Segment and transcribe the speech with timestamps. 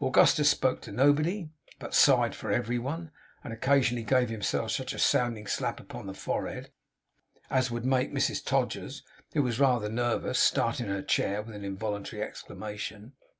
[0.00, 1.50] Augustus spoke to nobody,
[1.80, 3.10] but sighed for every one,
[3.42, 6.70] and occasionally gave himself such a sounding slap upon the forehead
[7.50, 11.64] as would make Mrs Todgers, who was rather nervous, start in her chair with an
[11.64, 13.14] involuntary exclamation.